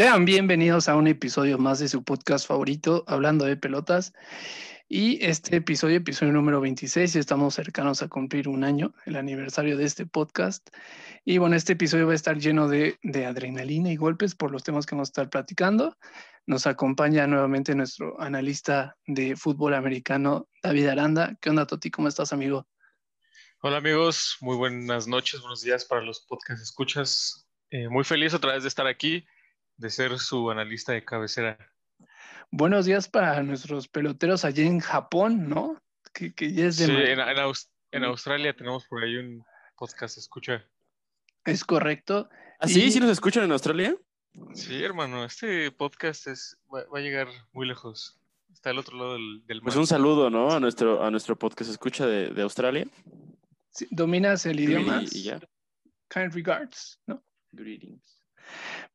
[0.00, 4.14] Sean bienvenidos a un episodio más de su podcast favorito, Hablando de Pelotas.
[4.88, 9.84] Y este episodio, episodio número 26, estamos cercanos a cumplir un año, el aniversario de
[9.84, 10.66] este podcast.
[11.26, 14.86] Y bueno, este episodio va a estar lleno de, adrenalina y golpes por los temas
[14.86, 15.94] que vamos a estar platicando.
[16.46, 21.36] Nos acompaña nuevamente nuestro analista de fútbol americano, David Aranda.
[21.42, 21.90] ¿Qué onda, Toti?
[21.90, 22.66] ¿Cómo estás, amigo?
[23.60, 24.38] Hola, amigos.
[24.40, 27.46] Muy buenas noches, buenos días para los podcast escuchas.
[27.68, 29.26] Eh, muy feliz otra vez de estar aquí,
[29.80, 31.58] de ser su analista de cabecera.
[32.50, 35.80] Buenos días para nuestros peloteros allí en Japón, ¿no?
[36.12, 37.18] Que, ya es de sí, en,
[37.92, 39.42] en, Australia tenemos por ahí un
[39.78, 40.66] podcast escucha.
[41.46, 42.28] Es correcto.
[42.58, 42.90] ¿Ah, sí?
[42.90, 43.96] ¿Sí nos escuchan en Australia?
[44.52, 48.18] Sí, hermano, este podcast es, va, a llegar muy lejos.
[48.52, 50.50] Está al otro lado del, del Pues un saludo, ¿no?
[50.50, 52.86] A nuestro, a nuestro podcast escucha de, de Australia.
[53.70, 55.04] Sí, ¿Dominas el idioma?
[55.10, 55.40] Y, ya.
[56.12, 57.22] Kind regards, ¿no?
[57.52, 58.19] Greetings.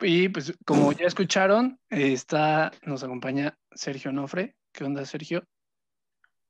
[0.01, 4.55] Y pues como ya escucharon, está, nos acompaña Sergio Nofre.
[4.73, 5.47] ¿Qué onda, Sergio?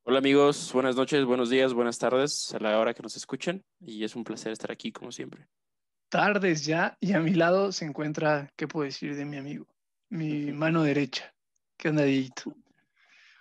[0.03, 4.03] Hola amigos, buenas noches, buenos días, buenas tardes a la hora que nos escuchen y
[4.03, 5.47] es un placer estar aquí como siempre.
[6.09, 9.67] Tardes ya y a mi lado se encuentra, ¿qué puedo decir de mi amigo?
[10.09, 11.33] Mi mano derecha.
[11.77, 12.55] ¿Qué onda, Dito?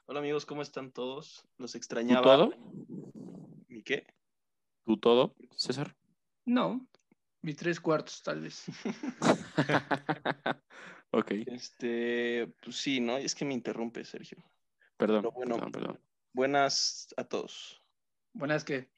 [0.06, 1.46] Hola amigos, ¿cómo están todos?
[1.56, 2.20] Los extrañaba.
[2.20, 3.62] ¿Tú todo?
[3.68, 4.06] ¿Mi qué?
[4.84, 5.96] ¿Tú todo, César?
[6.44, 6.86] No,
[7.44, 8.64] mi tres cuartos, tal vez.
[11.10, 11.30] ok.
[11.46, 13.18] Este, pues sí, ¿no?
[13.18, 14.42] Es que me interrumpe, Sergio.
[14.96, 16.00] Perdón, perdón, perdón.
[16.32, 17.82] Buenas a todos.
[18.32, 18.88] ¿Buenas qué?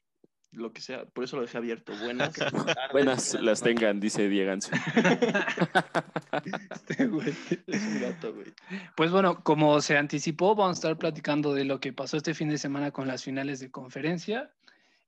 [0.51, 1.91] Lo que sea, por eso lo dejé abierto.
[1.97, 2.35] Buenas.
[2.93, 4.53] buenas las tengan, dice Diego
[6.71, 7.35] este güey
[7.67, 8.53] es un gato, güey.
[8.95, 12.47] Pues bueno, como se anticipó, vamos a estar platicando de lo que pasó este fin
[12.47, 14.53] de semana con las finales de conferencia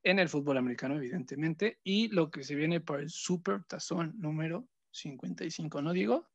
[0.02, 4.66] en el fútbol americano, evidentemente, y lo que se viene para el Super Tazón número
[4.92, 6.28] 55, ¿no, Diego?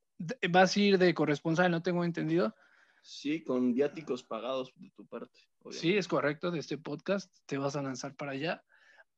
[0.49, 2.55] ¿Vas a ir de corresponsal, no tengo entendido?
[3.01, 5.41] Sí, con viáticos pagados de tu parte.
[5.71, 8.63] Sí, es correcto, de este podcast te vas a lanzar para allá,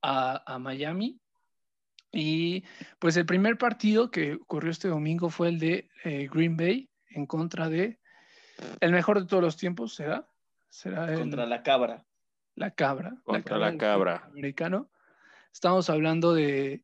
[0.01, 1.19] a, Miami.
[2.11, 2.63] Y
[2.99, 7.25] pues el primer partido que ocurrió este domingo fue el de eh, Green Bay en
[7.25, 7.99] contra de
[8.79, 10.27] el mejor de todos los tiempos, ¿será?
[10.69, 12.06] ¿Será Contra la cabra
[12.57, 13.15] la cabra.
[13.23, 14.23] Contra la cabra.
[14.25, 14.89] Americano.
[15.53, 16.83] Estamos hablando de,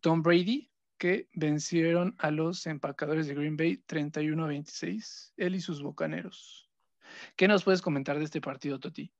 [0.00, 5.60] Tom Brady, que vencieron a los empacadores de Green Bay 31 a 26, él y
[5.60, 6.68] sus bocaneros.
[7.36, 9.12] ¿Qué nos puedes comentar de este partido, Toti?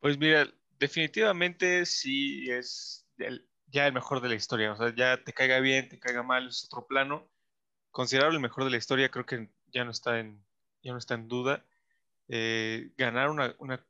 [0.00, 0.48] Pues mira,
[0.78, 3.06] definitivamente sí es
[3.66, 4.72] ya el mejor de la historia.
[4.72, 7.28] O sea, ya te caiga bien, te caiga mal, es otro plano.
[7.90, 10.42] Considerable el mejor de la historia, creo que ya no está en,
[10.82, 11.64] ya no está en duda.
[12.28, 13.82] Eh, ganar una, una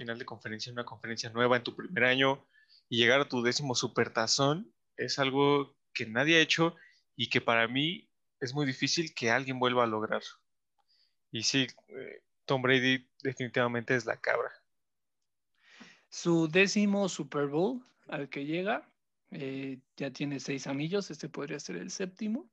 [0.00, 2.42] final de conferencia, una conferencia nueva en tu primer año
[2.88, 6.74] y llegar a tu décimo supertazón es algo que nadie ha hecho
[7.16, 8.08] y que para mí
[8.40, 10.22] es muy difícil que alguien vuelva a lograr.
[11.30, 14.50] Y sí, eh, Tom Brady definitivamente es la cabra.
[16.08, 18.90] Su décimo Super Bowl al que llega,
[19.30, 22.50] eh, ya tiene seis anillos, este podría ser el séptimo.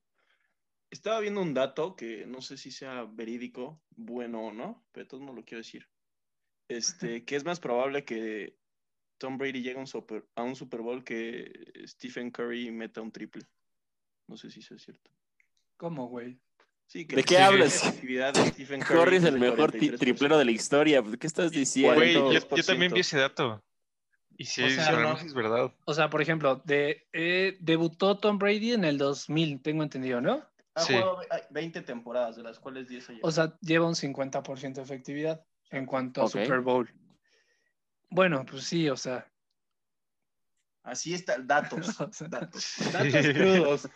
[0.92, 5.22] Estaba viendo un dato que no sé si sea verídico, bueno o no, pero todo
[5.22, 5.88] no lo quiero decir
[6.68, 8.58] este, que es más probable que
[9.18, 11.52] Tom Brady llegue a un, super, a un Super Bowl que
[11.86, 13.44] Stephen Curry meta un triple.
[14.28, 15.10] No sé si eso es cierto.
[15.78, 16.40] ¿Cómo, güey?
[16.88, 17.82] Sí, ¿De qué hablas?
[18.88, 21.04] Curry es el mejor triplero de la historia.
[21.20, 21.96] ¿Qué estás diciendo?
[21.96, 23.62] Güey, yo, también vi ese dato.
[24.38, 25.74] Y sí, es verdad.
[25.86, 30.46] O sea, por ejemplo, de, eh, debutó Tom Brady en el 2000, tengo entendido, ¿no?
[30.76, 35.44] Ha jugado 20 temporadas, de las cuales 10 O sea, lleva un 50% de efectividad
[35.72, 36.90] en cuanto a Super Bowl.
[38.10, 39.30] Bueno, pues sí, o sea.
[40.84, 41.98] Así está, datos.
[42.30, 42.76] datos.
[42.94, 43.90] datos crudos.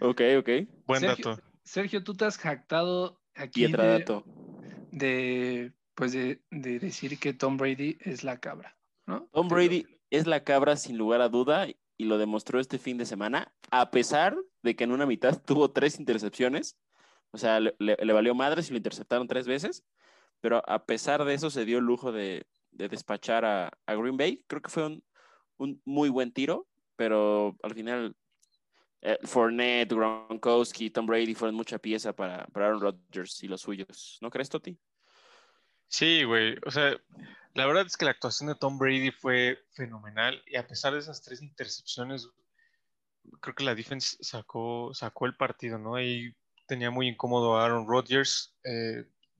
[0.00, 0.48] ok, ok.
[0.86, 1.38] Buen dato.
[1.64, 4.24] Sergio, tú te has jactado aquí de, dato.
[4.92, 8.76] de, pues de, de, decir que Tom Brady es la cabra,
[9.06, 9.28] ¿no?
[9.32, 11.66] Tom Brady es la cabra sin lugar a duda
[11.96, 15.70] y lo demostró este fin de semana, a pesar de que en una mitad tuvo
[15.70, 16.76] tres intercepciones
[17.34, 19.84] o sea, le, valió madre si lo interceptaron tres veces,
[20.40, 24.44] pero a pesar de eso se dio el lujo de, despachar a, Green Bay.
[24.46, 25.02] Creo que fue
[25.56, 28.14] un, muy buen tiro, pero al final
[29.02, 34.18] eh, Fournette, Gronkowski, Tom Brady fueron mucha pieza para, para Aaron Rodgers y los suyos.
[34.20, 34.78] ¿No crees, Toti?
[35.88, 36.56] Sí, güey.
[36.64, 36.96] O sea,
[37.54, 41.00] la verdad es que la actuación de Tom Brady fue fenomenal y a pesar de
[41.00, 42.28] esas tres intercepciones,
[43.40, 46.00] creo que la defense sacó, sacó el partido, ¿no?
[46.00, 46.32] Y
[46.66, 48.56] tenía muy incómodo a Aaron Rodgers.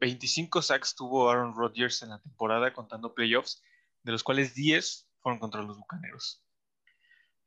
[0.01, 3.63] 25 eh, sacks tuvo Aaron Rodgers en la temporada contando playoffs,
[4.03, 6.43] de los cuales 10 fueron contra los Bucaneros.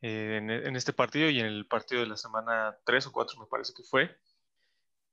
[0.01, 3.39] eh, en, en este partido y en el partido de la semana 3 o 4
[3.39, 4.15] me parece que fue.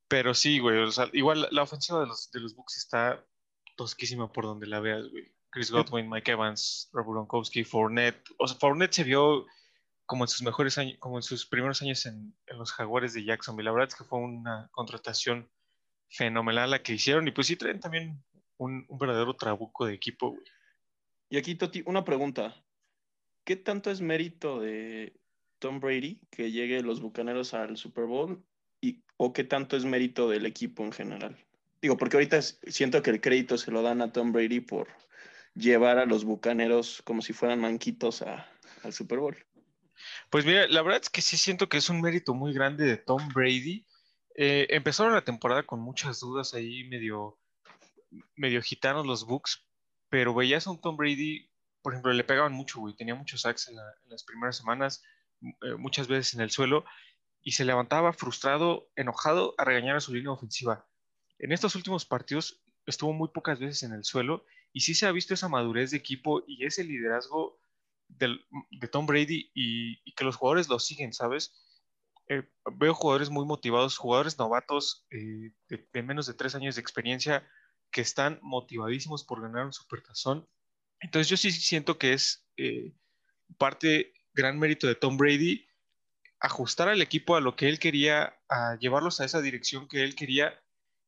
[0.09, 3.25] Pero sí, güey, o sea, igual la ofensiva de los, de los Bucks está
[3.77, 5.33] tosquísima por donde la veas, güey.
[5.51, 8.25] Chris Godwin, Mike Evans, Rob Gronkowski, Fournette.
[8.39, 9.47] O sea, Fournette se vio
[10.07, 13.65] como en sus mejores años, como en sus primeros años en, los Jaguares de Jacksonville.
[13.65, 15.49] La verdad es que fue una contratación
[16.09, 17.27] fenomenal la que hicieron.
[17.27, 18.23] Y pues sí traen también
[18.59, 20.37] un, verdadero trabuco de equipo.
[21.29, 22.55] Y aquí, Toti, una pregunta.
[23.45, 25.19] ¿Qué tanto es mérito de
[25.59, 28.43] Tom Brady que llegue los Bucaneros al Super Bowl?
[28.81, 31.37] Y, ¿O qué tanto es mérito del equipo en general?
[31.81, 34.89] Digo, porque ahorita siento que el crédito se lo dan a Tom Brady por
[35.55, 39.37] llevar a los Bucaneros como si fueran manquitos al Super Bowl.
[40.31, 42.97] Pues mira, la verdad es que sí siento que es un mérito muy grande de
[42.97, 43.87] Tom Brady.
[44.37, 47.39] Eh, empezaron la temporada con muchas dudas ahí, medio,
[48.37, 49.65] medio gitanos los Bucks,
[50.09, 51.49] pero veías a un Tom Brady,
[51.83, 55.03] por ejemplo, le pegaban mucho, güey, tenía muchos sacks en, la- en las primeras semanas,
[55.43, 56.85] eh, muchas veces en el suelo,
[57.43, 60.87] y se levantaba frustrado, enojado a regañar a su línea ofensiva.
[61.39, 65.13] En estos últimos partidos estuvo muy pocas veces en el suelo, y sí se ha
[65.13, 67.59] visto esa madurez de equipo y ese liderazgo
[68.19, 71.55] de Tom Brady y, que los jugadores lo siguen, ¿sabes?
[72.29, 72.43] Eh,
[72.77, 77.47] veo jugadores muy motivados, jugadores novatos eh, de, de menos de tres años de experiencia
[77.91, 80.49] que están motivadísimos por ganar un supertazón.
[81.01, 82.93] Entonces yo sí siento que es eh,
[83.59, 85.67] parte, gran mérito de Tom Brady,
[86.41, 90.15] ajustar al equipo a lo que él quería, a llevarlos a esa dirección que él
[90.15, 90.61] quería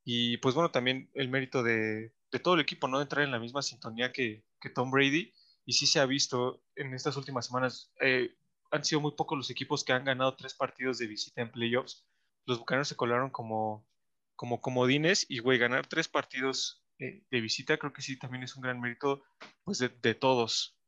[0.05, 3.01] y pues bueno, también el mérito de, de todo el equipo, ¿no?
[3.01, 5.33] Entrar en la misma sintonía que, que Tom Brady
[5.67, 7.93] y sí se ha visto en estas últimas semanas.
[8.01, 8.35] eh,
[8.71, 12.05] han sido muy pocos los equipos que han ganado tres partidos de visita en playoffs.
[12.47, 13.87] Los Bucaneros se colaron como,
[14.35, 18.57] como comodines y, güey, ganar tres partidos eh, de visita creo que sí también es
[18.57, 19.23] un gran mérito
[19.65, 20.79] pues de, de todos.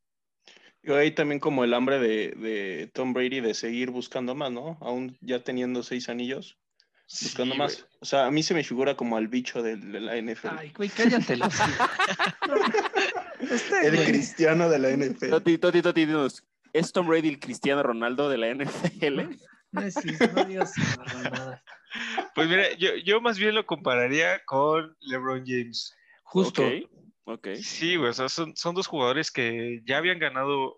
[0.82, 4.78] Y ahí también como el hambre de, de Tom Brady de seguir buscando más, ¿no?
[4.80, 6.58] Aún ya teniendo seis anillos,
[7.22, 7.74] buscando Sí, más.
[7.76, 7.86] güey.
[8.00, 10.48] O sea, a mí se me figura como al bicho de, de la NFL.
[10.58, 11.36] Ay, güey, cállate.
[11.36, 11.54] los-
[13.40, 14.06] Este, el güey.
[14.08, 15.30] cristiano de la NFL.
[15.30, 19.20] Toti, Toti, Toti, dinos, ¿es Tom Brady el Cristiano Ronaldo de la NFL?
[19.72, 21.62] No es cierto, no digas marranadas.
[22.34, 25.94] Pues mira, yo, yo más bien lo compararía con LeBron James.
[26.24, 26.66] Justo.
[26.66, 26.72] Ok,
[27.24, 27.48] ok.
[27.62, 30.77] Sí, güey, o sea, son, son dos jugadores que ya habían ganado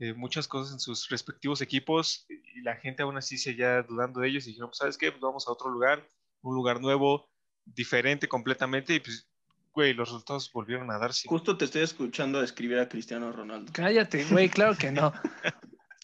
[0.00, 4.28] eh, muchas cosas en sus respectivos equipos y la gente aún así seguía dudando de
[4.28, 5.10] ellos y dijeron, pues, ¿sabes qué?
[5.12, 6.04] Pues vamos a otro lugar,
[6.42, 7.30] un lugar nuevo,
[7.64, 9.28] diferente completamente y pues,
[9.72, 11.28] güey, los resultados volvieron a darse.
[11.28, 13.70] Justo te estoy escuchando describir a Cristiano Ronaldo.
[13.72, 15.12] Cállate, güey, claro que no.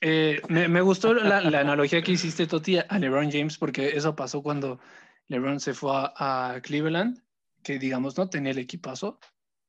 [0.02, 4.14] Eh, me, me gustó la, la analogía que hiciste, Toti, a LeBron James, porque eso
[4.14, 4.78] pasó cuando
[5.28, 7.22] LeBron se fue a, a Cleveland,
[7.62, 9.18] que digamos no tenía el equipazo,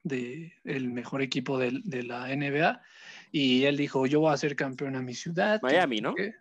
[0.03, 2.81] de, el mejor equipo del- de, la NBA,
[3.31, 5.59] y él dijo, yo voy a ser campeón a mi ciudad.
[5.59, 6.15] que Miami, no ¿no?
[6.17, 6.35] sé qué.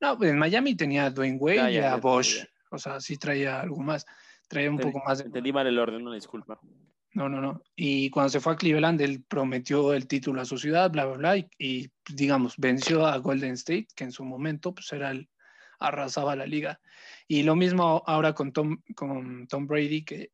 [0.00, 3.16] No, pues en Miami tenía a Dwayne Wade Ya, y a Bosch, o sea, sí
[3.16, 4.06] traía algo más,
[4.48, 5.24] traía un poco más de...
[5.24, 6.58] Entendí mal el orden, una disculpa.
[7.12, 7.62] No, no, no.
[7.76, 11.16] Y cuando se fue a Cleveland, él prometió el título a su ciudad, bla, bla,
[11.16, 15.28] bla, y, y, digamos, venció a Golden State, que en su momento pues era el,
[15.80, 16.80] arrasaba la liga.
[17.26, 20.30] Y lo mismo ahora con Tom, con Tom Brady, que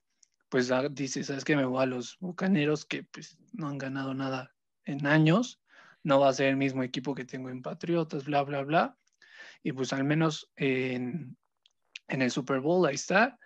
[0.48, 1.56] pues ah, dice, ¿sabes qué?
[1.56, 5.60] Me voy a los Bucaneros, que pues no han ganado nada en años,
[6.06, 8.96] no va a ser el mismo equipo que tengo en Patriotas, bla, bla, bla.
[9.64, 11.36] Y pues al menos en,
[12.06, 13.40] el Super Bowl, ahí está.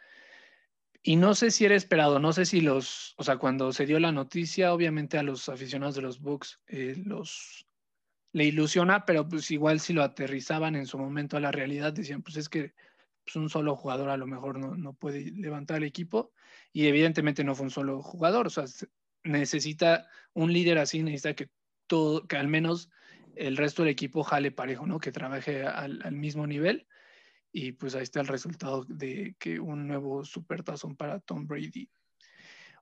[1.03, 3.99] Y no sé si era esperado, no sé si los, o sea, cuando se dio
[3.99, 7.67] la noticia, obviamente a los aficionados de los Bucks eh, los
[8.33, 12.21] le ilusiona, pero pues igual si lo aterrizaban en su momento a la realidad, decían,
[12.21, 12.75] pues es que
[13.25, 16.31] pues, un solo jugador a lo mejor no, no puede levantar el equipo
[16.75, 18.89] y evidentemente no fue un solo jugador, o sea, se-
[19.25, 21.49] necesita un líder así, necesita que
[21.91, 22.89] todo, que al menos
[23.35, 25.01] el resto del equipo jale parejo, ¿no?
[25.01, 26.87] Que trabaje al, al mismo nivel
[27.53, 31.91] y pues ahí está el resultado de que un nuevo supertazón para Tom Brady.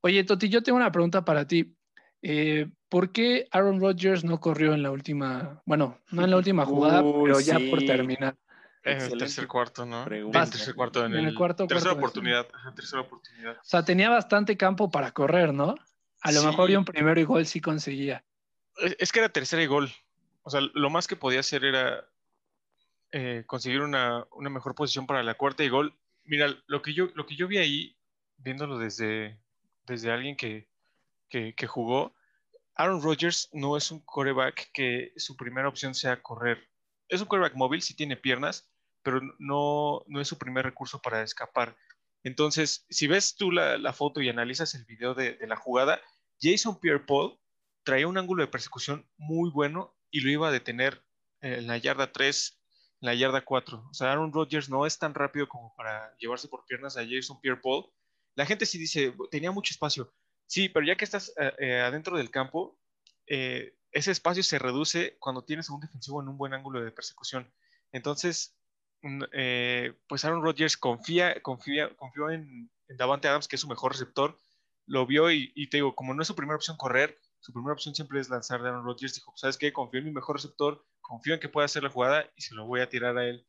[0.03, 1.75] Oye, Toti, yo tengo una pregunta para ti.
[2.21, 6.67] Eh, ¿Por qué Aaron Rodgers no corrió en la última, bueno, no en la última
[6.67, 8.37] jugada, pero ya por terminar?
[8.83, 10.05] En el tercer cuarto, ¿no?
[10.05, 10.43] pregunta.
[10.43, 12.47] En tercer cuarto, en, En el el, cuarto tercera cuarto, oportunidad.
[12.53, 13.57] ajá, tercera oportunidad.
[13.57, 15.75] O sea, tenía bastante campo para correr, ¿no?
[16.21, 16.47] A lo Sí.
[16.47, 18.25] mejor y un primero y gol sí conseguía.
[18.79, 19.91] Es es que era tercera y gol.
[20.43, 22.09] O sea, lo más que podía hacer era
[23.13, 25.95] eh, conseguir una, una mejor posición para la cuarta y gol.
[26.25, 27.97] Mira, lo que yo, lo que yo vi ahí,
[28.37, 29.39] viéndolo desde,
[29.87, 30.69] desde alguien que,
[31.29, 32.15] que, jugó,
[32.75, 36.69] Aaron Rodgers no es un coreback que su primera opción sea correr.
[37.09, 38.71] Es un coreback móvil, sí tiene piernas,
[39.03, 41.77] pero no, no es su primer recurso para escapar.
[42.25, 46.01] Entonces, si ves tú la, la foto y analizas el video de, de la jugada,
[46.41, 47.39] Jason Pierre-Paul
[47.89, 51.03] traía un ángulo de persecución muy bueno y lo iba a detener
[51.41, 52.61] en la yarda 3,
[53.01, 53.87] en la yarda 4.
[53.91, 57.41] O sea, Aaron Rodgers no es tan rápido como para llevarse por piernas a Jason
[57.41, 57.87] Pierre-Paul.
[58.35, 60.13] La gente sí dice, tenía mucho espacio.
[60.47, 62.79] Sí, pero ya que estás eh, eh, adentro del campo,
[63.27, 66.93] eh, ese espacio se reduce cuando tienes a un defensivo en un buen ángulo de
[66.93, 67.51] persecución.
[67.91, 68.55] Entonces,
[69.01, 69.23] mm,
[70.07, 74.39] pues Aaron Rodgers confía, confía, confió en, Davante Adams, que es su mejor receptor,
[74.85, 77.73] lo vio y, y, te digo, como no es su primera opción correr, su primera
[77.73, 79.15] opción siempre es lanzar de Aaron Rodgers.
[79.15, 79.73] Dijo, ¿sabes qué?
[79.73, 82.67] Confío en mi mejor receptor, confío en que pueda hacer la jugada y se lo
[82.67, 83.47] voy a tirar a él.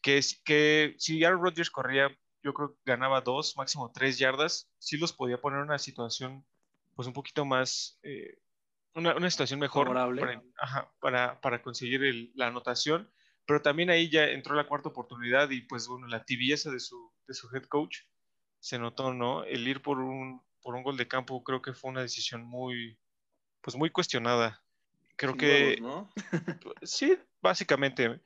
[0.00, 4.96] Que, que si Aaron Rodgers corría, yo creo que ganaba dos, máximo tres yardas, sí
[4.96, 6.46] los podía poner en una situación,
[6.94, 8.38] pues un poquito más, eh,
[8.94, 9.92] una, situación mejor
[11.00, 13.10] para, para, conseguir la anotación.
[13.46, 17.12] Pero también ahí ya entró la cuarta oportunidad y pues bueno, la tibieza de su,
[17.28, 17.98] de su head coach
[18.58, 19.44] se notó, ¿no?
[19.44, 22.98] El ir por un, por un gol de campo creo que fue una decisión muy,
[23.66, 24.62] pues muy cuestionada.
[25.16, 25.82] Creo que
[26.82, 28.20] sí, básicamente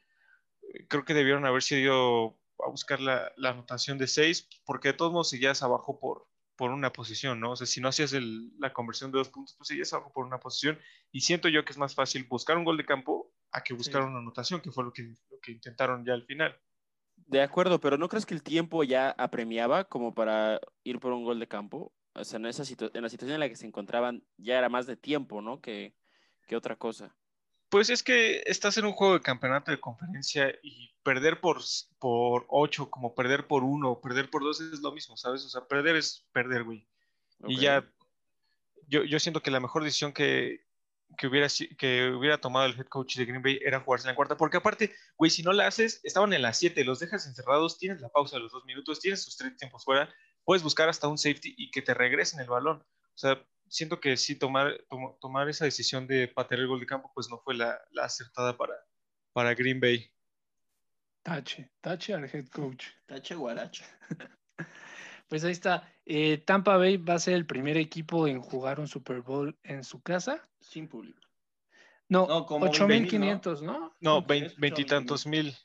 [0.87, 5.31] creo que debieron haber sido a buscar la, anotación de 6 porque de todos modos
[5.31, 7.53] seguías abajo por, por una posición, ¿no?
[7.53, 8.13] O sea, si no hacías
[8.59, 10.79] la conversión de dos puntos, pues seguías abajo por una posición
[11.11, 14.03] y siento yo que es más fácil buscar un gol de campo a que buscar
[14.03, 16.55] una anotación, que fue lo que, lo que intentaron ya al final.
[17.17, 21.25] De acuerdo, pero ¿no crees que el tiempo ya apremiaba como para ir por un
[21.25, 21.95] gol de campo?
[22.15, 24.87] O sea, en, esa en la situación en la que se encontraban ya era más
[24.87, 25.61] de tiempo, ¿no?
[25.61, 25.95] Que,
[26.47, 27.15] que otra cosa.
[27.69, 31.59] Pues es que estás en un juego de campeonato de conferencia y perder por,
[32.01, 35.45] por 8, como perder por 1, perder por 2 es lo mismo, ¿sabes?
[35.45, 36.89] O sea, perder es perder, güey.
[37.47, 37.89] Y ya,
[38.89, 40.67] yo, yo siento que la mejor decisión que,
[41.17, 41.47] que, hubiera,
[41.79, 44.57] que hubiera tomado el head coach de Green Bay era jugarse en la cuarta, porque
[44.57, 48.09] aparte, güey, si no la haces, estaban en las 7, los dejas encerrados, tienes la
[48.09, 50.13] pausa de los dos minutos, tienes sus tres tiempos fuera,
[50.45, 52.79] puedes buscar hasta un safety y que te regresen el balón.
[52.79, 54.85] O sea, siento que sí, tomar,
[55.21, 58.75] tomar esa decisión de patear el gol de campo, pues no fue la, acertada para,
[59.33, 60.11] para Green Bay.
[61.23, 62.87] Tache, tache al head coach.
[63.07, 63.85] Tache guaracha.
[65.29, 65.93] pues ahí está.
[66.05, 69.85] Eh, Tampa Bay va a ser el primer equipo en jugar un Super Bowl en
[69.85, 70.49] su casa.
[70.59, 71.21] Sin público.
[72.09, 73.95] No, no 8.500, ¿no?
[74.01, 75.57] No, veintitantos mil.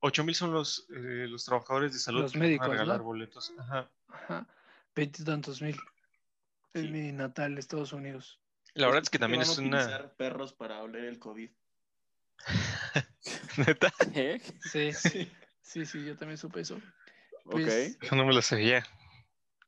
[0.00, 3.52] Ocho mil son los, eh, los trabajadores de salud los médicos, van a regalar boletos.
[3.56, 3.88] Ajá.
[4.12, 4.46] Ajá.
[4.94, 5.76] Veintitantos mil.
[6.74, 8.40] Es mi natal, Estados Unidos.
[8.74, 10.12] La verdad es que también es una.
[10.16, 11.50] perros para oler el COVID.
[13.56, 13.92] ¿Neta?
[14.14, 14.40] ¿Eh?
[14.60, 16.80] Sí, sí, sí, sí, yo también supe eso.
[17.44, 18.02] Pues, ok.
[18.02, 18.84] Eso no me lo sabía.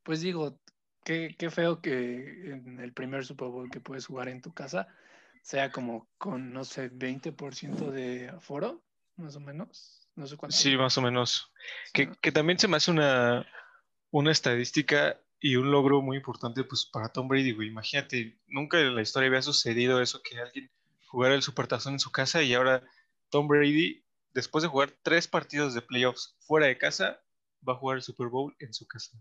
[0.02, 0.58] Pues digo,
[1.04, 4.88] qué, qué feo que en el primer Super Bowl que puedes jugar en tu casa
[5.42, 8.82] sea como con, no sé, 20% de aforo,
[9.16, 10.08] más o menos.
[10.16, 10.56] No sé cuánto.
[10.56, 11.52] Sí, más o menos.
[11.92, 13.46] Que, que, también se me hace una,
[14.14, 17.66] una estadística y un logro muy importante pues para Tom Brady, güey.
[17.66, 20.70] Imagínate, nunca en la historia había sucedido eso que alguien
[21.08, 22.84] jugara el Supertazón en su casa y ahora
[23.28, 27.20] Tom Brady, después de jugar tres partidos de playoffs fuera de casa,
[27.68, 29.18] va a jugar el Super Bowl en su casa.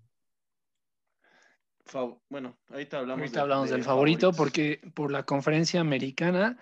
[2.29, 6.59] bueno, ahorita hablamos, ahorita hablamos del favorito porque por la conferencia americana,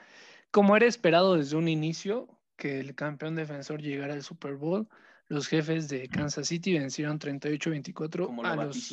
[0.52, 4.88] como era esperado desde un inicio, que el campeón defensor llegara al Super Bowl.
[5.32, 8.92] Los jefes de Kansas City vencieron 38-24 a los...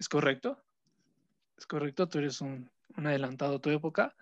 [0.00, 0.60] ¿Es correcto?
[1.56, 4.16] Es correcto, tú eres un, adelantado a tu época.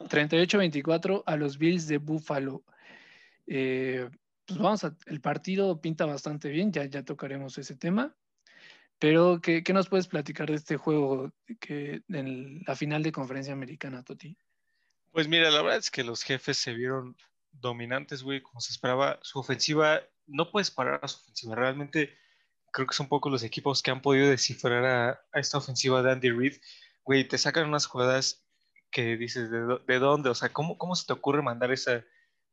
[0.00, 2.64] 38-24 a los Bills de Buffalo.
[3.46, 4.10] Eh,
[4.44, 8.12] pues vamos a, el partido pinta bastante bien, ya, ya tocaremos ese tema.
[8.98, 13.52] Pero, ¿qué, ¿qué, nos puedes platicar de este juego que en la final de conferencia
[13.52, 14.36] americana, Toti?
[15.12, 17.16] Pues mira, la verdad es que los jefes se vieron
[17.60, 19.18] dominantes, güey, como se esperaba.
[19.22, 21.54] Su ofensiva, no puedes parar a su ofensiva.
[21.54, 22.16] Realmente
[22.72, 26.30] creo que son pocos los equipos que han podido descifrar a, esta ofensiva de Andy
[26.30, 26.56] Reid.
[27.04, 28.44] Güey, te sacan unas jugadas
[28.90, 30.30] que dices, ¿de, dónde?
[30.30, 32.04] O sea, ¿cómo, ¿cómo se te ocurre mandar esa,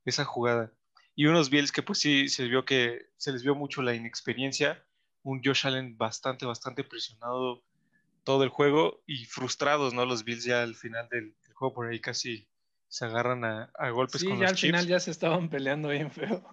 [0.05, 0.71] esa jugada?
[1.15, 4.83] Y unos Bills que pues sí se vio que se les vio mucho la inexperiencia.
[5.23, 7.63] Un Josh Allen bastante, bastante presionado
[8.23, 10.05] todo el juego y frustrados, ¿no?
[10.05, 12.47] Los Bills ya al final del juego por ahí casi
[12.91, 16.43] se agarran a, golpes con ya al final ya se estaban peleando bien feo.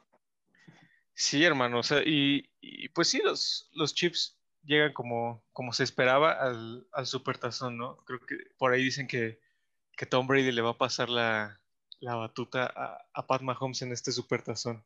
[1.13, 2.49] Sí, hermano, o sea, y,
[2.95, 7.97] pues sí, los, los Chips llegan como, como se esperaba al, al supertazón, ¿no?
[8.05, 9.41] Creo que por ahí dicen que,
[9.97, 11.61] que Tom Brady le va a pasar la,
[12.01, 14.85] batuta a, a, Pat Mahomes en este supertazón.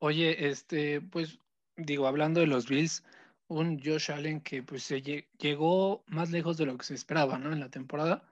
[0.00, 1.38] Oye, este, pues
[1.76, 3.04] digo, hablando de los Bills,
[3.46, 7.52] un Josh Allen que pues se llegó más lejos de lo que se esperaba, ¿no?
[7.52, 8.31] En la temporada.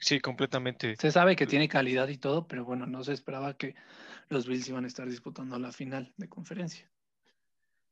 [0.00, 0.96] Sí, completamente.
[0.96, 3.74] Se sabe que tiene calidad y todo, pero bueno, no se esperaba que
[4.28, 6.88] los Bills iban a estar disputando la final de conferencia.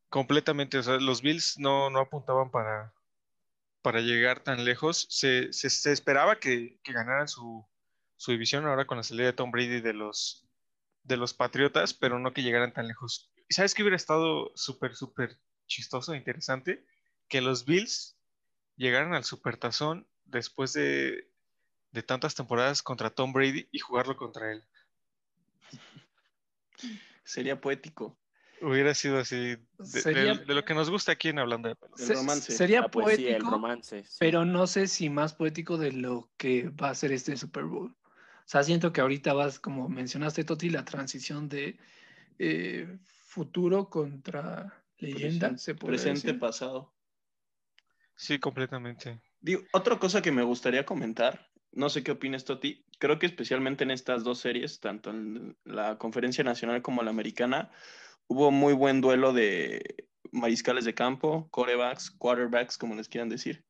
[0.08, 2.92] Completamente, o sea, los Bills no, no apuntaban para,
[3.82, 5.06] para llegar tan lejos.
[5.10, 7.66] Se, se, esperaba que, que ganaran su,
[8.16, 10.46] su, división ahora con la salida de Tom Brady de los,
[11.02, 13.32] de los Patriotas, pero no que llegaran tan lejos.
[13.48, 16.86] ¿Y sabes qué hubiera estado súper, súper chistoso e interesante?
[17.28, 18.16] Que los Bills
[18.76, 21.28] llegaran al Supertazón después de,
[21.96, 24.62] de tantas temporadas contra Tom Brady y jugarlo contra él.
[27.24, 28.18] Sería poético.
[28.60, 31.76] Hubiera sido así, de, Sería- de- de lo que nos gusta aquí en Hablando de.
[31.98, 32.52] El romance.
[32.52, 34.04] Sería Ah, pues poético, el romance.
[34.04, 34.16] sí.
[34.20, 37.90] pero no sé si más poético de lo que va a ser este Super Bowl.
[37.90, 41.78] O sea, siento que ahorita vas, como mencionaste, Toti, la transición de
[42.38, 46.38] eh, futuro contra leyenda, Presente- se puede Presente, decir.
[46.38, 46.92] pasado.
[48.14, 49.20] Sí, completamente.
[49.40, 53.84] Digo, otra cosa que me gustaría comentar, no sé qué opinas, Toti, creo que especialmente
[53.84, 57.70] en estas dos series, tanto en la conferencia nacional como la americana,
[58.26, 63.64] hubo muy buen duelo de mariscales de campo, corebacks, quarterbacks, como les quieran decir.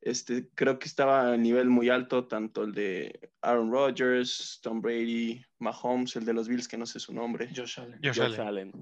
[0.00, 5.42] Este, creo que estaba a nivel muy alto, tanto el de Aaron Rodgers, Tom Brady,
[5.60, 7.48] Mahomes, el de los Bills, que no sé su nombre.
[7.54, 8.00] Josh Allen.
[8.02, 8.46] Josh Josh Allen.
[8.46, 8.72] Allen.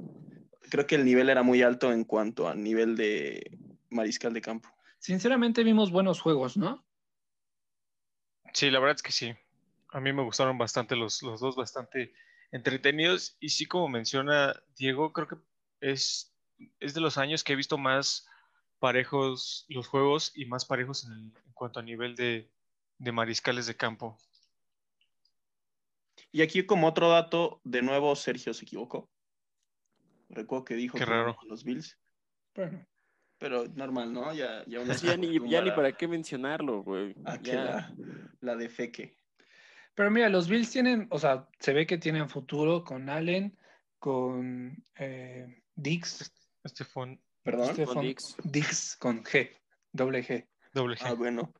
[0.71, 3.57] Creo que el nivel era muy alto en cuanto a nivel de
[3.91, 4.71] mariscal de campo.
[4.99, 6.85] Sinceramente vimos buenos juegos, ¿no?
[8.53, 9.35] Sí, la verdad es que sí.
[9.91, 12.15] A mí me gustaron bastante los, los dos, bastante
[12.51, 13.37] entretenidos.
[13.41, 15.37] Y sí, como menciona Diego, creo que
[15.81, 16.35] es,
[16.81, 18.27] es de los años que he visto más
[18.79, 22.51] parejos los juegos y más parejos en, el- en cuanto a nivel de,
[22.99, 24.19] de mariscales de campo.
[26.33, 29.09] Y aquí como otro dato, de nuevo Sergio se equivocó.
[30.31, 31.37] Recuerdo que dijo Qué que raro.
[31.47, 31.99] los Bills,
[32.55, 32.87] Bueno,
[33.43, 34.33] pero normal, ¿no?
[34.33, 37.15] Ya, ya uno Sí, se ya, ni, ya ni para qué mencionarlo, güey.
[37.43, 37.93] la,
[38.41, 39.17] la de feque.
[39.95, 43.59] pero mira, los Bills tienen, o sea, se ve que tienen futuro con Allen,
[43.99, 46.33] con eh, Dix,
[46.65, 47.75] Este fue un ¿Perdón?
[47.75, 48.37] Stefan- Dix.
[48.45, 49.51] Dix con G,
[49.93, 50.47] doble G.
[50.73, 51.01] doble G.
[51.05, 51.53] Ah, bueno.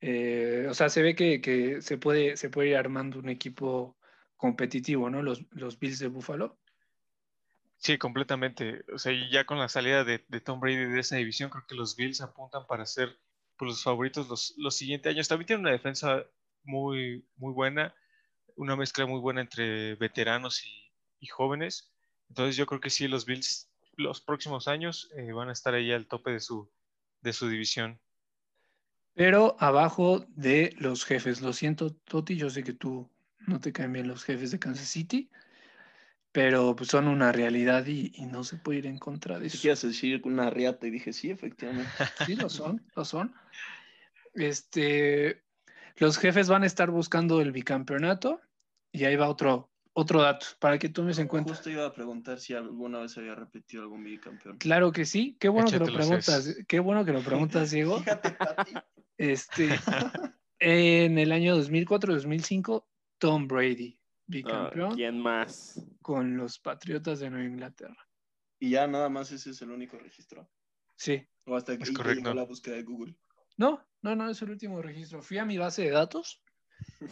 [0.00, 3.96] Eh, o sea, se ve que, que se, puede, se puede ir armando un equipo
[4.36, 5.22] competitivo, ¿no?
[5.22, 6.58] Los, los Bills de Buffalo.
[7.78, 8.84] Sí, completamente.
[8.92, 11.96] O sea, ya con la salida de, Tom Brady de esa división, creo que los
[11.96, 13.18] Bills apuntan para ser
[13.56, 15.28] pues, los favoritos los, los siguientes años.
[15.28, 16.24] También tienen una defensa
[16.64, 17.94] muy, muy buena,
[18.56, 21.92] una mezcla muy buena entre veteranos y, y jóvenes.
[22.28, 25.92] Entonces yo creo que sí, los Bills los próximos años eh, van a estar ahí
[25.92, 26.70] al tope de su,
[27.22, 28.00] de su división.
[29.14, 31.40] Pero abajo de los jefes.
[31.40, 33.10] Lo siento, Toti, yo sé que tú
[33.46, 35.30] no te caen bien los jefes de Kansas City,
[36.36, 39.58] pero pues, son una realidad y, y no se puede ir en contra de eso.
[39.58, 41.90] quieres decir una riata y dije, sí, efectivamente.
[42.26, 43.34] Sí, lo son, lo son.
[44.34, 45.42] Este,
[45.96, 48.42] los jefes van a estar buscando el bicampeonato
[48.92, 51.54] y ahí va otro, otro dato para que tomes en cuenta.
[51.54, 54.58] Justo iba a preguntar si alguna vez había repetido algún bicampeón.
[54.58, 57.98] Claro que sí, qué bueno que lo preguntas, qué bueno que lo preguntas, Diego.
[58.00, 58.74] Fíjate, Pati.
[59.16, 59.70] Este,
[60.58, 62.84] en el año 2004-2005,
[63.16, 65.80] Tom Brady, Ah, bicampeón ¿Quién más?
[66.02, 68.08] con los Patriotas de Nueva Inglaterra.
[68.58, 70.50] Y ya nada más ese es el único registro.
[70.96, 72.32] Sí, O hasta que Es correcto.
[72.34, 73.14] la búsqueda de Google.
[73.56, 75.22] no, no, no es el último registro.
[75.22, 76.42] Fui a mi base de datos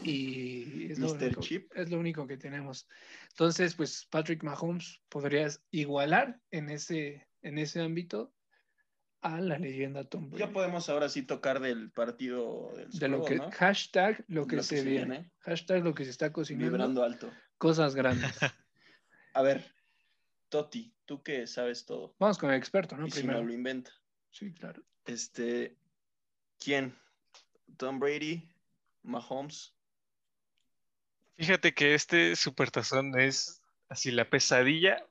[0.04, 1.22] y es lo, Mr.
[1.24, 1.72] único, Chip.
[1.74, 2.88] es lo único que tenemos.
[3.30, 8.32] Entonces, pues Patrick Mahomes podrías igualar en ese, en ese ámbito
[9.24, 10.44] a la leyenda Tom Brady.
[10.44, 13.50] Ya podemos ahora sí tocar del partido del de Super lo Bowl, que, ¿no?
[13.52, 15.30] hashtag lo que Lo se viene.
[15.40, 16.70] Hashtag lo que se está cocinando.
[16.70, 17.32] Vibrando alto.
[17.56, 18.30] Cosas grandes.
[19.32, 19.74] A ver,
[20.50, 22.14] Toti, tú que sabes todo.
[22.18, 23.06] Vamos con el experto, ¿no?
[23.06, 23.40] y si Primero.
[23.40, 23.92] no lo inventa.
[24.30, 24.82] Sí, claro.
[25.06, 25.74] Este,
[26.62, 26.94] ¿quién?
[27.78, 28.46] Tom Brady,
[29.04, 29.74] Mahomes.
[31.32, 35.02] Fíjate que este supertazón es así la pesadilla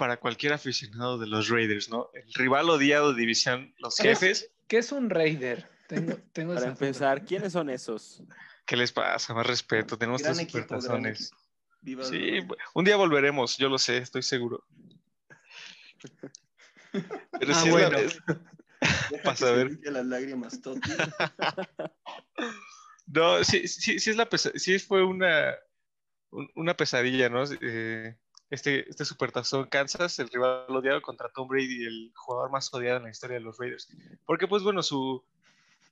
[0.00, 2.08] para cualquier aficionado de los Raiders, ¿no?
[2.14, 4.50] El rival odiado de división, los jefes.
[4.66, 5.68] ¿Qué es un Raider?
[5.86, 6.72] Tengo, tengo Para duda.
[6.72, 8.22] empezar, ¿quiénes son esos?
[8.64, 9.34] ¿Qué les pasa?
[9.34, 11.30] Más respeto, tenemos Gran gran supertazones.
[12.00, 12.38] Sí,
[12.72, 14.64] un día volveremos, yo lo sé, estoy seguro.
[17.38, 17.98] Pero Ah, sí bueno.
[19.22, 19.78] Vas a ver.
[19.82, 20.60] las lágrimas,
[23.06, 25.56] no, sí, sí, sí es la pesa- sí fue una,
[26.30, 27.44] un- una pesadilla, ¿no?
[27.60, 28.16] Eh,
[28.50, 33.04] este, este supertazón Kansas, el rival odiado contra Tom Brady, el jugador más odiado en
[33.04, 33.88] la historia de los Raiders.
[34.26, 35.24] Porque, pues bueno, su,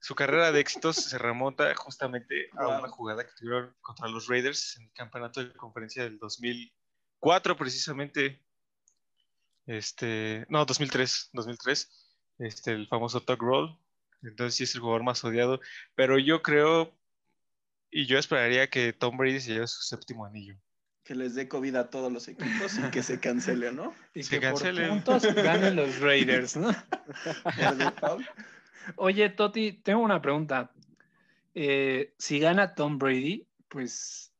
[0.00, 4.76] su carrera de éxitos se remonta justamente a una jugada que tuvieron contra los Raiders
[4.76, 8.42] en el campeonato de conferencia del 2004, precisamente.
[9.66, 13.78] Este, no, 2003, 2003, este, el famoso Tuck Roll.
[14.22, 15.60] Entonces sí es el jugador más odiado.
[15.94, 16.92] Pero yo creo
[17.90, 20.56] y yo esperaría que Tom Brady se lleve su séptimo anillo.
[21.08, 23.94] Que les dé COVID a todos los equipos y que se cancele, ¿no?
[24.14, 24.90] Y Se que por cancelen.
[25.02, 26.68] puntos ganen los Raiders, ¿no?
[27.98, 28.18] Por.
[28.96, 30.70] Oye, Toti, tengo una pregunta.
[31.54, 34.34] Eh, si gana Tom Brady, pues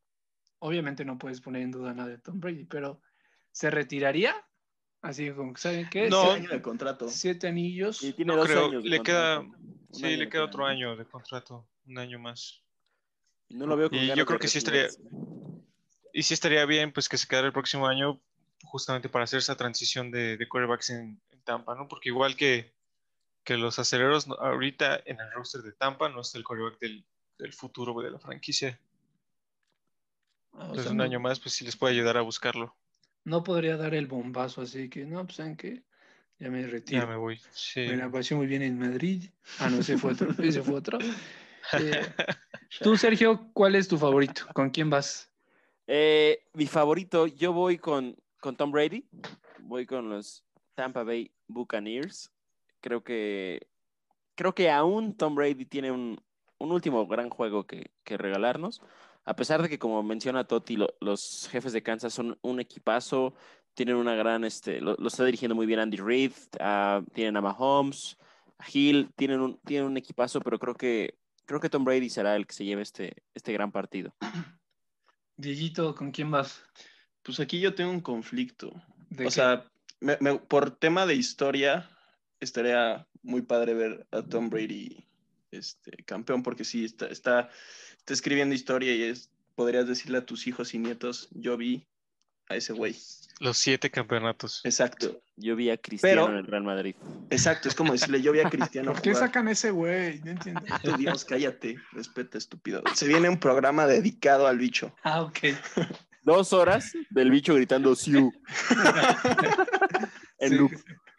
[0.59, 3.01] obviamente no puedes poner en duda nada de Tom Brady, pero
[3.51, 4.35] ¿se retiraría?
[5.01, 6.07] Así como, ¿saben qué?
[6.07, 6.21] No.
[6.21, 7.09] Siete años de contrato.
[7.09, 8.03] Siete anillos.
[8.03, 8.83] Y tiene No dos creo, años.
[8.83, 9.43] le queda,
[9.91, 12.61] sí, año le queda otro año de contrato, un año más.
[13.47, 15.28] Y No lo veo con Y yo creo que sí estaría- retirarse.
[16.13, 18.19] Y sí estaría bien, pues, que se quedara el próximo año
[18.63, 21.87] justamente para hacer esa transición de, de quarterbacks en, en Tampa, ¿no?
[21.87, 22.73] Porque igual que,
[23.43, 27.05] que los aceleros, ahorita en el roster de Tampa no está el quarterback del,
[27.37, 28.79] del futuro de la franquicia.
[30.53, 32.75] Ah, Entonces, sea, un no- año más, pues sí les puede ayudar a buscarlo.
[33.23, 35.83] No podría dar el bombazo así que, no, pues saben qué,
[36.39, 37.01] ya me retiro.
[37.01, 37.39] Ya me voy.
[37.51, 37.81] Sí.
[37.81, 39.25] Me la pasé muy bien en Madrid.
[39.59, 40.31] Ah, no, ese fue otro.
[40.43, 40.97] Ese fue otro.
[41.77, 42.01] Eh,
[42.83, 44.43] tú, Sergio, ¿cuál es tu favorito?
[44.53, 45.28] ¿Con quién vas?
[45.91, 49.05] Eh, mi favorito, yo voy con, con Tom Brady.
[49.61, 50.43] Voy con los
[50.75, 52.31] Tampa Bay Buccaneers.
[52.79, 53.67] Creo que
[54.35, 56.21] creo que aún Tom Brady tiene un,
[56.59, 58.83] un último gran juego que, regalarnos.
[59.25, 63.33] A pesar de que, como menciona Totti, lo- los jefes de Kansas son un equipazo,
[63.73, 68.15] tienen una gran, este, lo, está dirigiendo muy bien Andy Reid, ah, tienen a Mahomes,
[68.59, 72.35] a Hill, tienen un, tienen un equipazo, pero creo que, creo que Tom Brady será
[72.35, 74.13] el que se lleve este, este gran partido.
[75.39, 76.61] Dieguito, ¿con quién vas?
[77.23, 78.73] Pues aquí yo tengo un conflicto.
[79.09, 79.31] ¿De O qué?
[79.35, 79.65] sea,
[80.01, 81.89] me- me- por tema de historia,
[82.41, 85.07] estaría muy padre ver a Tom Brady
[85.51, 87.49] este, campeón, porque sí, está, está,
[87.97, 91.87] está escribiendo historia y es, podrías decirle a tus hijos y nietos, yo vi
[92.49, 92.97] a ese güey.
[93.39, 94.59] Los siete campeonatos.
[94.65, 96.95] Exacto, Yo vi a Cristiano Pero- en el Real Madrid.
[97.29, 99.27] exacto, es como decirle, yo vi a Cristiano ¿Por qué jugar.
[99.27, 100.19] sacan ese güey?
[100.21, 100.61] No entiendo.
[100.83, 102.83] Tú, Dios, cállate, respeta, estúpido.
[102.93, 104.93] Se viene un programa dedicado al bicho.
[105.03, 105.39] Ah, ok.
[106.23, 108.31] Dos horas del bicho gritando Siu.
[110.39, 110.71] En Sí, loop.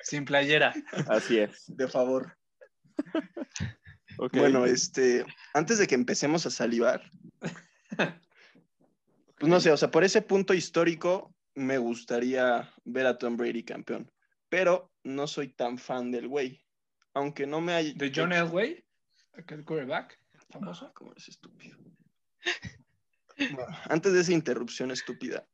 [0.02, 0.74] Sin playera.
[1.08, 1.64] Así es.
[1.66, 2.36] De favor.
[4.32, 7.02] Bueno, este, antes de que empecemos a salivar,
[7.96, 8.10] pues
[9.50, 14.10] no sé, o sea, por ese punto histórico me gustaría ver a Tom Brady campeón,
[14.48, 16.60] pero no soy tan fan del güey,
[17.14, 17.92] aunque no me haya...
[17.94, 18.84] ¿De John Elway?
[19.34, 20.18] Aquel quarterback
[20.50, 20.86] famoso.
[20.86, 21.78] Ah, ¿Cómo eres estúpido?
[23.38, 25.46] Bueno, antes de esa interrupción estúpida,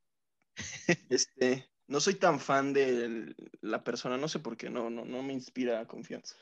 [1.09, 5.23] este, no soy tan fan de la persona, no sé por qué, no, no, no
[5.23, 6.35] me inspira confianza.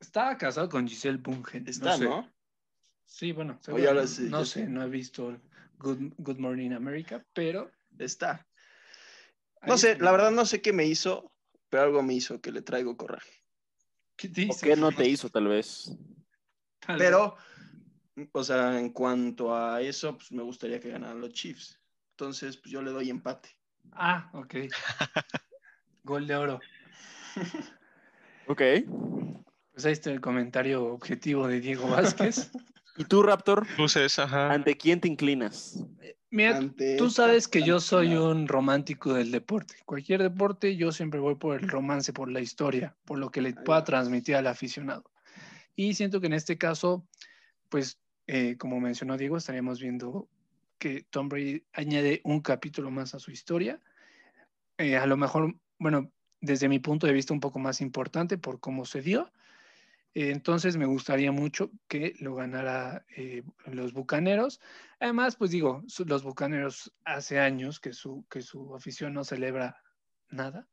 [0.00, 1.66] Estaba casado con Giselle Bungen.
[1.68, 2.04] Está, sé.
[2.04, 2.30] ¿no?
[3.04, 3.58] Sí, bueno.
[3.68, 4.68] Oye, ahora seguro- sí, no sé, sé.
[4.68, 5.40] no he visto
[5.78, 7.70] Good, Good Morning America, pero...
[7.98, 8.46] Está.
[9.66, 11.32] No sé, la verdad no sé qué me hizo,
[11.68, 13.44] pero algo me hizo que le traigo coraje.
[14.16, 14.62] ¿Qué ¿O dices?
[14.62, 15.90] qué no te hizo, tal vez?
[16.80, 17.08] Tal vez.
[17.08, 17.36] Pero,
[18.32, 21.80] o sea, en cuanto a eso, pues me gustaría que ganaran los Chiefs.
[22.12, 23.50] Entonces, pues yo le doy empate.
[23.92, 24.54] Ah, ok.
[26.04, 26.60] Gol de oro.
[28.46, 28.62] Ok.
[29.72, 32.50] Pues ahí está el comentario objetivo de Diego Vázquez.
[32.96, 33.66] ¿Y tú, Raptor?
[33.76, 34.50] Luces, ajá.
[34.50, 35.84] ¿Ante quién te inclinas?
[36.30, 36.60] Mira,
[36.98, 39.76] tú sabes que yo soy un romántico del deporte.
[39.84, 43.54] Cualquier deporte, yo siempre voy por el romance, por la historia, por lo que le
[43.54, 45.04] pueda transmitir al aficionado.
[45.76, 47.06] Y siento que en este caso,
[47.68, 50.28] pues, eh, como mencionó Diego, estaríamos viendo
[50.78, 53.80] que Tom Brady añade un capítulo más a su historia.
[54.78, 56.10] Eh, a lo mejor, bueno,
[56.40, 59.30] desde mi punto de vista, un poco más importante por cómo se dio.
[60.16, 64.60] Eh, entonces, me gustaría mucho que lo ganara eh, los Bucaneros.
[64.98, 69.76] Además, pues digo, su- los Bucaneros hace años que su, que su afición no celebra
[70.30, 70.66] nada.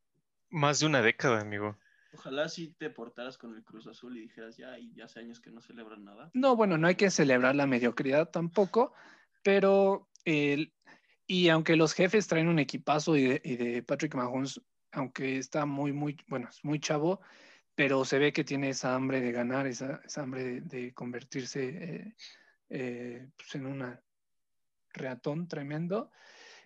[0.50, 1.78] Más de una década, amigo.
[2.14, 5.42] Ojalá si te portaras con el Cruz Azul y dijeras, ya, y ya hace años
[5.42, 6.32] que no celebran nada.
[6.34, 8.94] No, bueno, no hay que celebrar la mediocridad tampoco,
[9.44, 10.74] pero el,
[11.28, 14.62] y aunque los jefes traen un equipazo y de, y de Patrick Mahomes,
[14.94, 17.20] aunque está muy, muy, bueno, es muy chavo,
[17.76, 21.64] pero se ve que tiene esa hambre de ganar, esa, esa hambre de, de convertirse
[21.70, 22.16] eh,
[22.70, 24.02] eh, pues en una
[24.94, 26.12] reatón tremendo.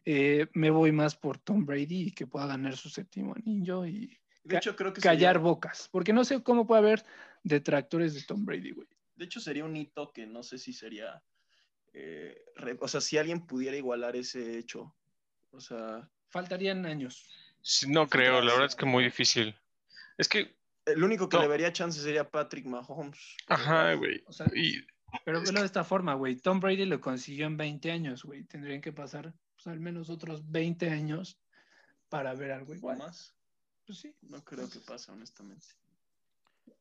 [0.05, 4.07] Eh, me voy más por Tom Brady y que pueda ganar su séptimo anillo y
[4.43, 7.05] De Ca- hecho, creo que callar sería, bocas, porque no sé cómo puede haber
[7.43, 8.87] detractores de Tom Brady, güey.
[9.15, 11.21] de hecho sería un hito que no sé si sería,
[11.93, 14.95] eh, re- o sea, si alguien pudiera igualar ese hecho,
[15.51, 17.25] o sea, Faltarían años.
[17.87, 19.55] No creo, la verdad es que muy difícil.
[20.17, 20.56] Es que,
[20.87, 21.43] el único que No.
[21.43, 23.35] le vería chance sería Patrick Mahomes.
[23.47, 24.23] ajá, güey.
[24.27, 24.81] O sea, Y
[25.23, 26.35] pero velo de esta forma, güey.
[26.35, 28.43] Tom Brady lo consiguió en 20 años, güey.
[28.43, 31.39] Tendrían que pasar pues, al menos otros 20 años
[32.09, 32.97] para ver algo ¿O igual.
[32.97, 33.33] más?
[33.85, 34.13] Pues sí.
[34.21, 35.65] No creo que pase, honestamente.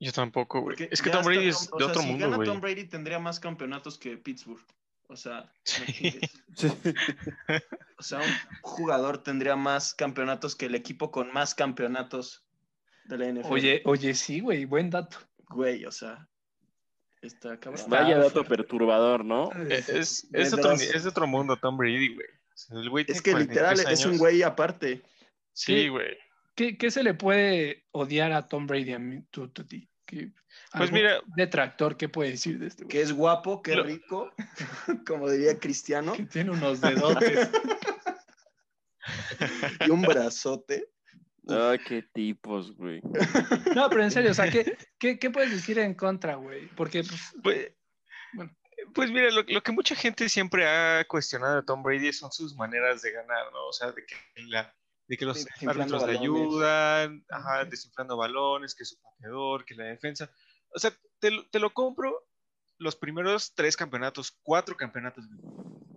[0.00, 0.76] yo tampoco, güey.
[0.90, 2.48] Es que Tom Brady es de o sea, otro si mundo, gana güey.
[2.48, 4.64] Tom Brady tendría más campeonatos que Pittsburgh.
[5.08, 5.50] O sea,
[7.98, 8.24] o sea, un
[8.62, 12.44] jugador tendría más campeonatos que el equipo con más campeonatos
[13.08, 13.52] de la NFL.
[13.52, 14.64] Oye, oye, sí, güey.
[14.64, 15.18] Buen dato.
[15.48, 16.28] güey, o sea,
[17.26, 17.84] Está cabrón.
[17.88, 19.50] Vaya dato perturbador, ¿no?
[19.68, 22.28] Es, es, De es otro, es otro mundo Tom Brady, güey.
[22.28, 25.02] O sea, el güey Es que literal 43 es un güey aparte.
[25.52, 25.88] Sí, ¿Qué?
[25.90, 26.16] güey.
[26.54, 29.52] ¿Qué, qué se le puede odiar a Tom Brady a mí, tú,
[30.72, 32.92] Pues mira, Detractor, ¿qué puede decir de este güey?
[32.92, 34.32] Que es guapo, que Lo- rico,
[35.06, 37.50] como diría Cristiano, Que tiene unos dedotes.
[39.86, 40.88] y un brazote.
[41.48, 43.00] Ay, qué tipos, güey.
[43.76, 46.66] No, pero en serio, o sea, ¿qué, qué, qué puedes decir en contra, güey?
[46.74, 47.72] Porque, pues, Pues,
[48.32, 48.52] Bueno.
[48.94, 52.54] pues mira, lo, lo que mucha gente siempre ha cuestionado de Tom Brady son sus
[52.56, 53.66] maneras de ganar, ¿no?
[53.68, 54.16] O sea, de que,
[54.48, 54.74] la-
[55.08, 57.68] de que los árbitros le ayudan, ajá, Ok.
[57.68, 60.30] desinflando balones, que su pateador, que la defensa.
[60.70, 62.26] O sea, te, lo- te lo compro
[62.78, 65.24] los primeros tres campeonatos, cuatro campeonatos.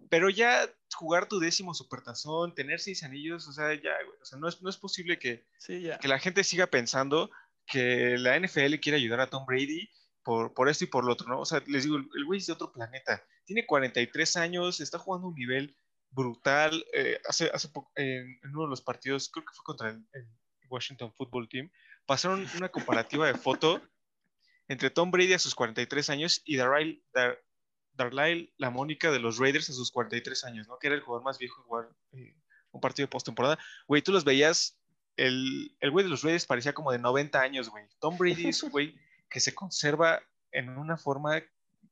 [0.09, 4.17] Pero ya jugar tu décimo supertazón, tener seis anillos, o sea, ya, güey.
[4.21, 5.99] O sea, no es, no es posible que, Sí, ya.
[5.99, 7.29] que la gente siga pensando
[7.67, 9.89] que la NFL quiere ayudar a Tom Brady
[10.23, 11.39] por, por esto y por lo otro, ¿no?
[11.41, 13.23] O sea, les digo, el güey es de otro planeta.
[13.45, 15.75] Tiene 43 años, está jugando a un nivel
[16.09, 16.83] brutal.
[16.93, 20.03] eh, hace, hace poco, en, en uno de los partidos, creo que fue contra el,
[20.13, 20.27] el
[20.69, 21.71] Washington Football Team,
[22.05, 23.81] pasaron una comparativa de foto
[24.67, 27.39] entre Tom Brady a sus 43 años y Darrell, Dar,
[27.99, 30.79] Darlyle la Mónica de los Raiders a sus 43 años, ¿no?
[30.79, 32.35] Que era el jugador más viejo en jugar eh,
[32.71, 33.59] un partido de postemporada.
[33.87, 34.79] Güey, tú los veías,
[35.17, 37.85] el, el güey de los Raiders parecía como de 90 años, güey.
[37.99, 38.95] Tom Brady es un güey
[39.29, 41.43] que se conserva en una forma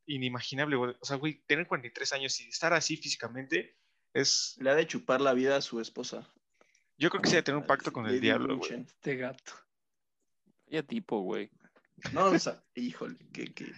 [0.05, 0.95] inimaginable, güey.
[0.99, 3.75] O sea, güey, tener 43 años y estar así físicamente
[4.13, 4.55] es...
[4.59, 6.27] Le ha de chupar la vida a su esposa.
[6.97, 8.73] Yo creo que sí debe tener un pacto con el Lady diablo, güey.
[8.73, 9.53] Este gato.
[10.65, 11.51] Vaya tipo, güey.
[12.11, 13.73] No, o sea, híjole, qué, qué,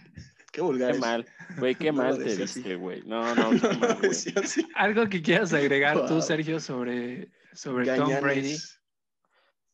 [0.50, 0.92] qué vulgar.
[0.92, 1.26] Qué mal.
[1.58, 3.02] Güey, qué No mal te viste, güey.
[3.04, 3.98] No, no, qué No, mal.
[4.74, 6.20] Algo que quieras agregar tú.
[6.20, 8.10] Sergio, sobre, sobre Tom.
[8.20, 8.56] Brady.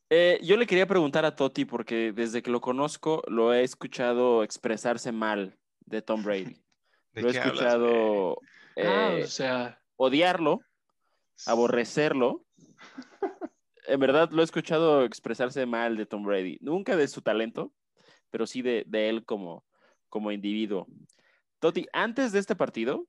[0.09, 4.41] Eh, yo le quería preguntar a Toti porque desde que lo conozco lo he escuchado
[4.43, 6.55] expresarse mal de Tom Brady.
[7.13, 8.37] ¿De Lo he hablas, escuchado
[8.77, 10.61] Ah, eh, o sea, odiarlo,
[11.45, 12.45] aborrecerlo.
[13.87, 16.57] En verdad lo he escuchado expresarse mal de Tom Brady.
[16.61, 17.73] Nunca de su talento,
[18.29, 19.65] pero sí de, de él como,
[20.17, 20.87] como individuo.
[21.59, 23.05] Toti, antes de este partido,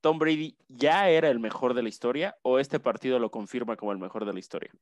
[0.00, 3.92] ¿Tom Brady ya era el mejor de la historia o este partido lo confirma como
[3.92, 4.72] el mejor de la historia?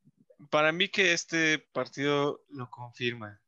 [0.49, 3.39] Para mí que este partido lo confirma.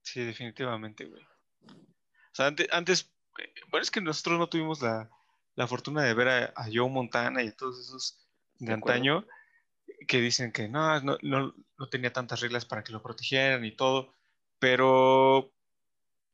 [0.00, 1.22] Sí, definitivamente, güey.
[1.22, 5.10] O sea, ante- antes, eh, bueno, es que nosotros no tuvimos la,
[5.54, 8.16] la fortuna de ver a, a Joe Montana y a todos esos
[8.58, 8.94] de De acuerdo.
[8.96, 9.26] antaño
[10.06, 13.72] que dicen que no, no, no, no tenía tantas reglas para que lo protegieran y
[13.72, 14.14] todo,
[14.58, 15.52] pero,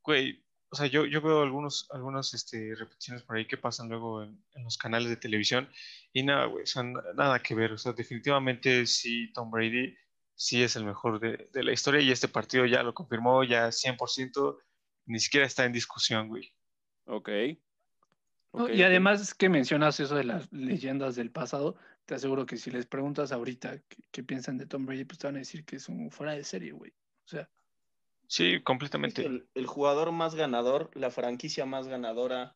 [0.05, 0.44] güey,
[0.75, 4.45] o sea, yo, yo veo algunos, algunas este, repeticiones por ahí que pasan luego en,
[4.55, 5.69] en los canales de televisión
[6.13, 9.97] y nada, güey, o sea, na- nada que ver, o sea, definitivamente sí, Tom Brady
[10.35, 13.71] sí es el mejor de, de la historia y este partido ya lo confirmó, ya
[13.71, 14.59] 100%,
[15.07, 16.53] ni siquiera está en discusión, güey.
[17.07, 17.29] Ok.
[18.53, 22.57] no, Ok, y además que mencionas eso de las leyendas del pasado, te aseguro que
[22.57, 25.65] si les preguntas ahorita qué, qué piensan de Tom Brady, pues te van a decir
[25.65, 26.91] que es un fuera de serie, güey.
[26.93, 27.49] O sea,
[28.27, 29.25] Sí, completamente.
[29.25, 32.55] El, el jugador más ganador, la franquicia más ganadora,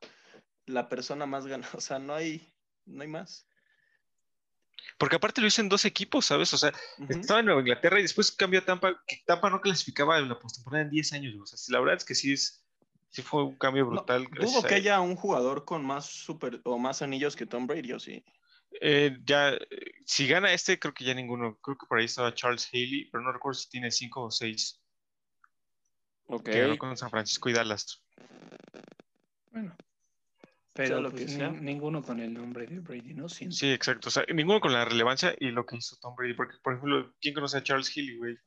[0.66, 1.72] la persona más ganadora.
[1.78, 2.52] O sea, no hay,
[2.86, 3.46] no hay más.
[4.98, 6.52] Porque aparte lo hizo en dos equipos, ¿sabes?
[6.54, 6.72] O sea,
[7.08, 10.38] estaba en Nueva Inglaterra y después cambió a Tampa, que Tampa no clasificaba en la
[10.38, 11.34] postemporada en 10 años.
[11.40, 12.64] O sea, la verdad es que sí, es,
[13.10, 14.26] sí fue un cambio No, brutal.
[14.28, 17.92] gracias dudo que haya un jugador con más super o más anillos que Tom Brady,
[17.92, 18.24] ¿o sí?
[18.80, 19.60] Eh, ya, eh,
[20.04, 21.58] si gana este, creo que ya ninguno.
[21.62, 24.80] Creo que por ahí estaba Charles Haley, pero no recuerdo si tiene 5 o 6
[26.28, 26.44] Ok.
[26.44, 28.02] que ganó con San Francisco y Dallas.
[29.50, 29.76] bueno.
[30.74, 31.48] Pero lo pues, que sea.
[31.50, 33.28] nin- ninguno con el nombre de Brady, ¿no?
[33.28, 33.56] Siento.
[33.56, 34.08] Sí, exacto.
[34.08, 36.34] O sea, ninguno con la relevancia y lo que hizo Tom Brady.
[36.34, 38.38] Porque, por ejemplo, ¿quién conoce a Charles Haley, güey?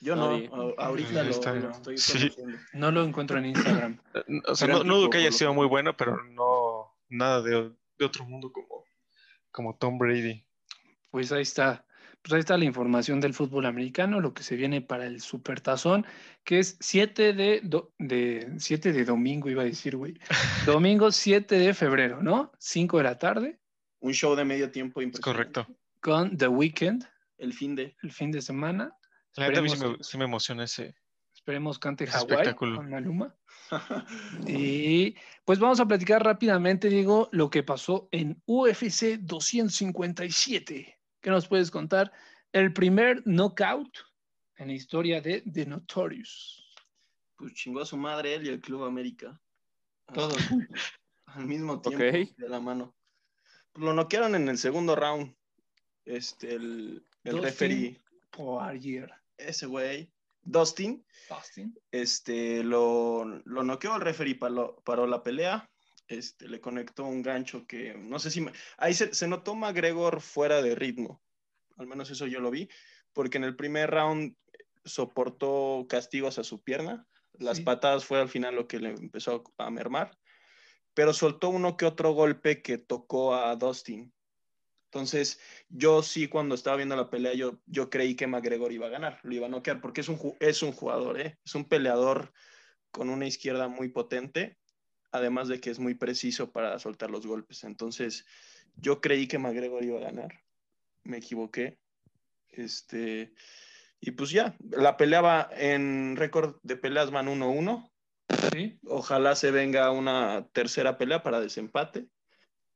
[0.00, 0.30] Yo no,
[0.78, 2.30] a- ahorita lo, lo estoy Sí.
[2.72, 4.00] No lo encuentro en Instagram.
[4.14, 7.70] Eh, O sea, no, no dudo que haya sido muy bueno, pero no nada de,
[7.98, 8.84] de otro mundo como,
[9.50, 10.44] como Tom Brady.
[11.10, 11.84] Pues ahí está.
[12.26, 16.04] Pues ahí está la información del fútbol americano, lo que se viene para el Supertazón,
[16.42, 20.14] que es 7 de, do- de 7 de domingo, iba a decir, güey.
[20.66, 22.50] Domingo 7 de febrero, ¿no?
[22.58, 23.60] 5 de la tarde,
[24.00, 25.52] Un show de medio tiempo Es impresionante.
[25.62, 25.76] correcto.
[26.00, 27.04] con The Weeknd,
[27.38, 27.94] El fin de.
[28.02, 28.92] el fin de semana.
[29.36, 30.96] La neta a mí sí Esperemos me, sí me emociona ese.
[31.32, 32.76] Esperemos cante Es Hawái espectáculo.
[32.78, 33.36] con Maluma.
[34.48, 40.95] Y pues vamos a platicar rápidamente, Diego, lo que pasó en UFC 257.
[41.26, 42.12] ¿Qué nos puedes contar?
[42.52, 43.98] El primer knockout
[44.58, 46.72] en la historia de The Notorious.
[47.34, 49.36] Pues chingó a su madre él y el Club América.
[50.14, 50.36] Todos.
[51.26, 52.94] Al mismo tiempo, de la mano.
[53.72, 55.34] Pues lo noquearon en el segundo round.
[56.04, 59.12] Este, el, el Dustin referee, Poirier.
[59.36, 60.08] ese güey,
[60.42, 61.04] Dustin.
[61.30, 61.76] Austin.
[61.90, 65.68] Este, lo, lo noqueó el referee, paró, paró la pelea.
[66.08, 68.40] Este, le conectó un gancho que no sé si.
[68.40, 71.22] me- ahí se, se notó McGregor fuera de ritmo.
[71.76, 72.68] Al menos eso yo lo vi.
[73.12, 74.36] Porque en el primer round
[74.84, 77.06] soportó castigos a su pierna.
[77.38, 77.64] Las Sí.
[77.64, 80.16] patadas fue al final lo que le empezó a mermar.
[80.94, 84.12] Pero soltó uno que otro golpe que tocó a Dustin.
[84.90, 88.90] Entonces, yo sí, cuando estaba viendo la pelea, yo, yo creí que McGregor iba a
[88.90, 91.38] ganar, lo iba a noquear, porque es un, es un jugador, ¿eh?
[91.44, 92.32] es un peleador
[92.92, 94.58] con una izquierda muy potente,
[95.10, 97.64] además de que es muy preciso para soltar los golpes.
[97.64, 98.26] Entonces,
[98.76, 100.42] yo creí que McGregor iba a ganar,
[101.04, 101.78] me equivoqué.
[102.48, 103.32] Este,
[104.00, 107.90] y pues ya, la pelea va en récord de peleas van 1-1.
[108.52, 108.78] Sí.
[108.86, 112.08] Ojalá se venga una tercera pelea para desempate.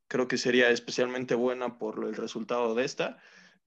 [0.09, 3.19] Creo que sería especialmente buena por el resultado de esta.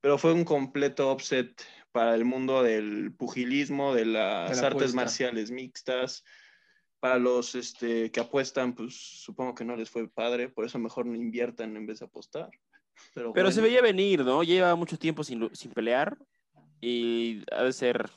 [0.02, 4.94] Pero fue un completo offset para el mundo del pugilismo, de las De la artes
[4.94, 6.26] marciales mixtas.
[7.04, 11.06] Para los este, que apuestan, pues supongo que no les fue padre, por eso mejor
[11.06, 12.50] no inviertan en vez de apostar.
[13.14, 14.42] Pero, Pero se bueno, veía venir, ¿no?
[14.42, 16.18] Lleva mucho tiempo sin, sin pelear
[16.80, 18.10] y ha de ser,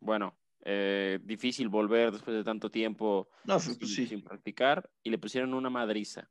[0.00, 4.06] bueno, eh, difícil volver después de tanto tiempo No, sin, pues, sí.
[4.06, 6.28] sin practicar y le pusieron una madriza.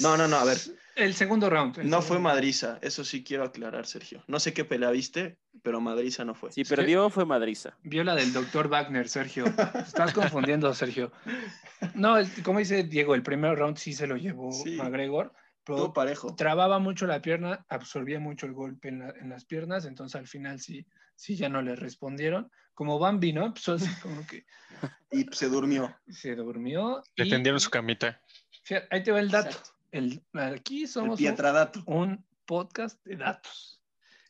[0.00, 0.58] No, no, no, a ver.
[0.96, 1.78] El segundo round.
[1.78, 4.22] el No fue segundo madriza, eso sí quiero aclarar, Sergio.
[4.26, 6.52] No sé qué pelea viste, pero madriza no fue.
[6.52, 7.76] Si perdió, fue madriza.
[7.82, 9.44] Vio la del doctor Wagner, Sergio.
[9.86, 11.12] Estás confundiendo, Sergio.
[11.94, 14.76] No, el- como dice Diego, el primer round sí se lo llevó Sí.
[14.76, 15.32] McGregor,
[15.64, 16.34] Todo pero parejo.
[16.36, 20.26] trababa mucho la pierna, absorbía mucho el golpe en, la- en las piernas, entonces al
[20.26, 22.50] final sí, sí ya no le respondieron.
[22.74, 23.52] Como Bambi, ¿no?
[23.52, 24.44] Pues así como que
[25.12, 25.94] Y se durmió.
[26.08, 27.02] se durmió.
[27.16, 28.20] Le y- tendieron su camita.
[28.62, 29.56] Fíjate, ahí te va el dato.
[29.92, 31.82] El, aquí El somos un, Pietradato.
[31.86, 33.80] un podcast de datos.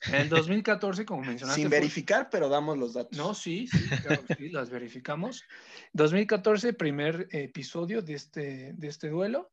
[0.07, 3.17] En el 2014, como mencionaste, Sin fue- verificar, pero damos los datos.
[3.19, 5.45] No, sí, sí, claro sí, las verificamos.
[5.93, 9.51] 2014, primer episodio de este, de este duelo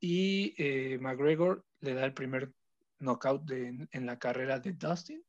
[0.00, 2.52] y eh, McGregor le da el primer
[3.00, 5.22] knockout de- en la carrera de Dustin.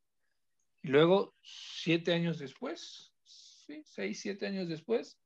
[0.84, 5.20] Y luego, siete años después, sí, seis, siete años después,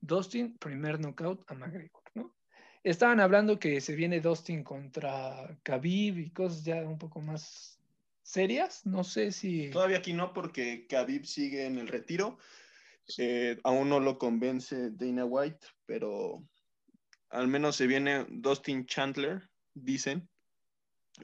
[0.00, 2.02] Dustin, primer knockout a McGregor.
[2.88, 7.78] Estaban hablando que se viene Dustin contra Khabib y cosas ya un poco más
[8.22, 8.86] serias.
[8.86, 9.68] No sé si...
[9.68, 12.38] Todavía aquí no, porque Khabib sigue en el retiro.
[13.18, 16.42] Eh, aún no lo convence Dana White, pero
[17.28, 19.42] al menos se viene Dustin Chandler,
[19.74, 20.26] dicen.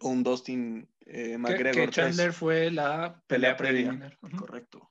[0.00, 1.72] O un Dustin eh, McGregor.
[1.72, 1.90] que 3.
[1.94, 3.83] Chandler fue la pelea Pelea previa.
[3.85, 4.18] preliminar.
[4.20, 4.37] Ujú.
[4.37, 4.90] Correcto.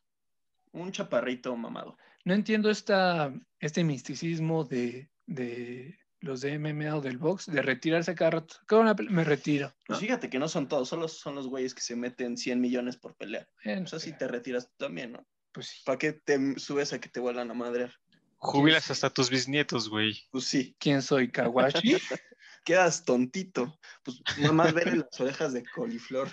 [0.72, 2.00] Un chaparrito mamado.
[2.26, 8.16] No entiendo esta, este misticismo de, de los de MMA o del box, de retirarse
[8.16, 8.56] cada rato.
[8.66, 9.74] Cada una pelea, me retiro.
[9.86, 12.98] Pues fíjate que no son todos, solo son los güeyes que se meten 100 millones
[12.98, 13.48] por pelea.
[13.64, 15.26] Bueno, O sea, si te retiras tú también, ¿no?
[15.52, 15.82] pues sí.
[15.86, 17.94] ¿Para qué te subes a que te vuelvan a madrear?
[18.38, 20.18] Jubilas hasta tus bisnietos, güey.
[20.32, 21.30] Pues sí, ¿Quién soy?
[21.30, 21.98] ¿Kawashi?
[22.66, 23.78] quedas tontito.
[24.04, 26.30] Pues nada más verle las orejas de coliflor.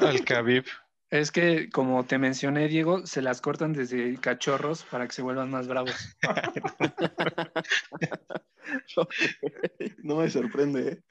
[0.00, 0.64] Al Khabib.
[1.10, 5.50] Es que, como te mencioné, Diego, se las cortan desde cachorros para que se vuelvan
[5.50, 5.94] más bravos.
[10.02, 11.02] No me sorprende, ¿eh?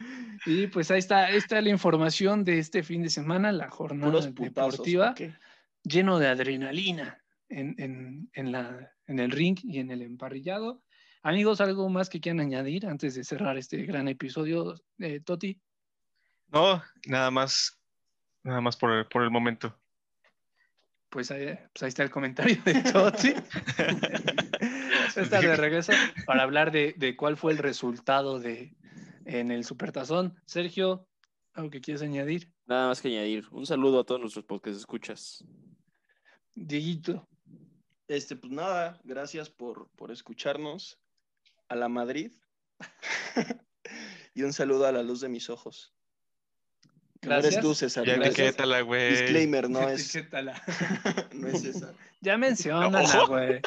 [0.45, 4.11] Y pues ahí está, ahí está la información de este fin de semana, la jornada
[4.31, 4.71] putazos.
[4.73, 5.15] deportiva.
[5.83, 10.83] lleno de adrenalina en, en- en la, en el ring y en el emparrillado.
[11.23, 15.59] Amigos, ¿algo más que quieran añadir antes de cerrar este gran episodio, eh, Toti?
[16.49, 17.79] No, nada más.
[18.43, 19.77] Nada más por el, por el momento.
[21.17, 23.29] Pues ahí, pues ahí está el comentario de Toti.
[25.15, 25.91] Está de regreso
[26.27, 28.77] para hablar de, de cuál fue el resultado de,
[29.25, 30.39] en el Supertazón.
[30.45, 31.07] Sergio,
[31.53, 32.53] ¿algo que quieres añadir?
[32.67, 33.47] Nada más que añadir.
[33.49, 35.43] Un saludo a todos nuestros podcasts escuchas.
[36.53, 37.27] Dieguito.
[38.07, 40.99] Este, pues nada, gracias por, por escucharnos.
[41.67, 42.31] A la Madrid.
[44.35, 45.96] y un saludo a la luz de mis ojos.
[47.21, 47.53] Que No Gracias.
[47.55, 48.05] eres tú, César.
[48.05, 48.37] Ya gracias.
[48.39, 49.09] etiquétala, güey.
[49.11, 50.61] Disclaimer, no es, Etiquétala.
[51.33, 51.93] no es César.
[52.21, 53.61] Ya menciónala, güey.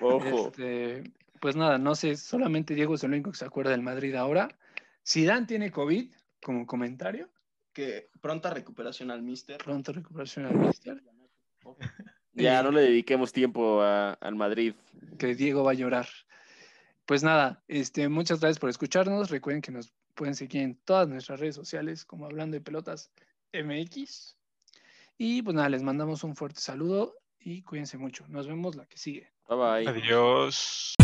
[0.00, 0.48] Ojo.
[0.48, 1.02] Este,
[1.40, 4.48] pues nada, no sé, solamente Diego es el único que se acuerda del Madrid ahora.
[5.06, 6.12] Zidane tiene COVID,
[6.42, 7.28] como comentario.
[7.72, 9.58] Que pronta recuperación al mister.
[9.58, 11.00] Pronto recuperación al Mister.
[12.32, 14.74] Ya no le dediquemos tiempo a- al Madrid.
[15.18, 16.08] Que Diego va a llorar.
[17.06, 19.30] Pues nada, este, muchas gracias por escucharnos.
[19.30, 23.10] Recuerden que nos pueden seguir en todas nuestras redes sociales, como hablando de pelotas
[23.54, 24.36] MX.
[25.16, 28.26] Y pues nada, les mandamos un fuerte saludo y cuídense mucho.
[28.28, 29.32] Nos vemos la que sigue.
[29.48, 29.88] Bye bye.
[29.88, 30.94] Adiós.